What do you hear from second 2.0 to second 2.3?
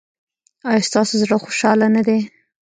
دی؟